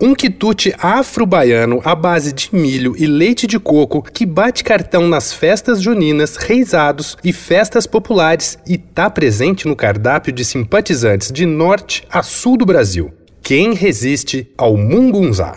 [0.00, 5.32] Um quitute afro-baiano à base de milho e leite de coco que bate cartão nas
[5.32, 12.04] festas juninas, reisados e festas populares e tá presente no cardápio de simpatizantes de norte
[12.08, 13.12] a sul do Brasil.
[13.42, 15.56] Quem resiste ao mungunzá?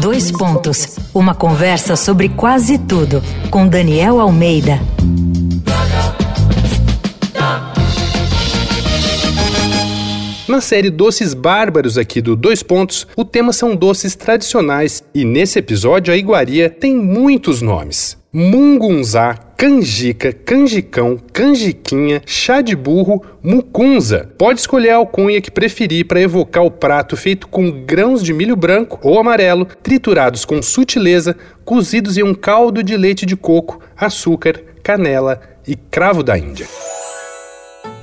[0.00, 0.96] Dois pontos.
[1.12, 4.93] Uma conversa sobre quase tudo com Daniel Almeida.
[10.54, 15.58] Na série Doces Bárbaros aqui do Dois Pontos, o tema são doces tradicionais e nesse
[15.58, 18.16] episódio a iguaria tem muitos nomes.
[18.32, 24.30] Mungunzá, canjica, canjicão, canjiquinha, chá de burro, mucunza.
[24.38, 28.54] Pode escolher a alcunha que preferir para evocar o prato feito com grãos de milho
[28.54, 34.62] branco ou amarelo, triturados com sutileza, cozidos em um caldo de leite de coco, açúcar,
[34.84, 36.68] canela e cravo da Índia.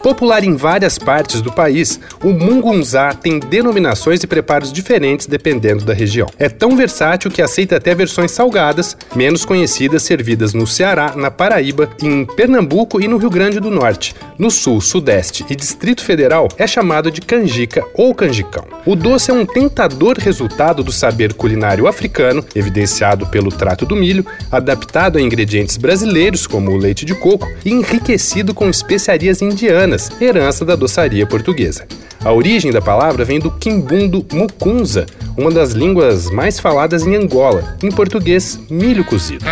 [0.02, 5.94] Popular em várias partes do país, o mungunzá tem denominações e preparos diferentes dependendo da
[5.94, 6.28] região.
[6.40, 11.88] É tão versátil que aceita até versões salgadas, menos conhecidas, servidas no Ceará, na Paraíba,
[12.02, 14.16] em Pernambuco e no Rio Grande do Norte.
[14.40, 18.66] No Sul, Sudeste e Distrito Federal é chamado de canjica ou canjicão.
[18.88, 24.26] O doce é um tentador resultado do saber culinário africano, evidenciado pelo trato do milho,
[24.52, 30.64] adaptado a ingredientes brasileiros como o leite de coco e enriquecido com especiarias indianas herança
[30.64, 31.86] da doçaria portuguesa.
[32.24, 35.06] A origem da palavra vem do quimbundo mucunza,
[35.38, 39.46] uma das línguas mais faladas em Angola, em português, milho cozido.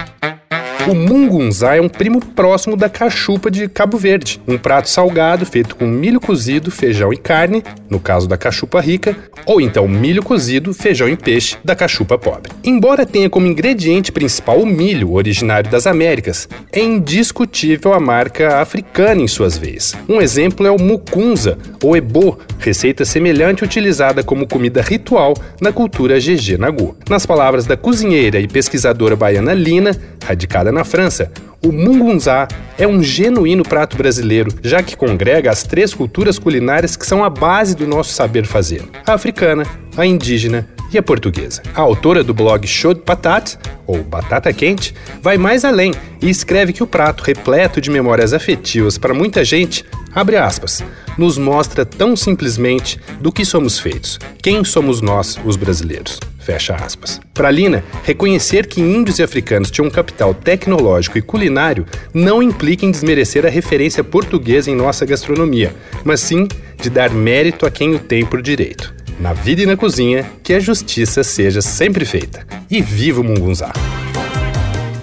[0.88, 5.76] O mungunzá é um primo próximo da cachupa de Cabo Verde, um prato salgado feito
[5.76, 10.74] com milho cozido, feijão e carne, no caso da cachupa rica, ou então milho cozido,
[10.74, 12.52] feijão e peixe, da cachupa pobre.
[12.64, 19.22] Embora tenha como ingrediente principal o milho, originário das Américas, é indiscutível a marca africana
[19.22, 19.94] em suas veias.
[20.08, 26.20] Um exemplo é o mucunza, ou ebo, receita semelhante utilizada como comida ritual na cultura
[26.20, 26.96] GG Nagu.
[27.10, 29.92] Nas palavras da cozinheira e pesquisadora baiana Lina,
[30.24, 31.32] radicada na França,
[31.64, 32.48] o mungunzá
[32.78, 37.30] é um genuíno prato brasileiro, já que congrega as três culturas culinárias que são a
[37.30, 39.64] base do nosso saber fazer: a africana,
[39.98, 41.62] a indígena e a portuguesa.
[41.74, 46.74] A autora do blog Show de Patat, ou Batata Quente, vai mais além e escreve
[46.74, 50.84] que o prato, repleto de memórias afetivas para muita gente, abre aspas,
[51.18, 56.20] nos mostra tão simplesmente do que somos feitos, quem somos nós, os brasileiros.
[56.50, 57.22] Fecha aspas.
[57.32, 62.88] Para Lina, reconhecer que índios e africanos tinham um capital tecnológico e culinário não implica
[62.88, 66.48] em desmerecer a referência portuguesa em nossa gastronomia, mas sim
[66.82, 68.92] de dar mérito a quem o tem por direito.
[69.20, 72.44] Na vida e na cozinha, que a justiça seja sempre feita.
[72.68, 73.72] E viva o Mungunzá!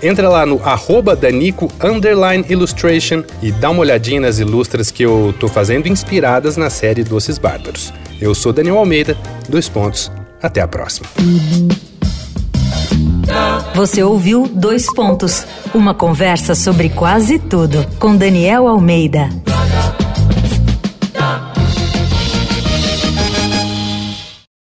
[0.02, 1.70] Entra lá no arroba Danico
[2.48, 7.38] Illustration e dá uma olhadinha nas ilustras que eu tô fazendo inspiradas na série Doces
[7.38, 7.92] Bárbaros.
[8.20, 9.16] Eu sou Daniel Almeida,
[9.48, 10.10] dois pontos.
[10.42, 11.08] Até a próxima.
[13.74, 19.28] Você ouviu Dois Pontos, uma conversa sobre quase tudo com Daniel Almeida.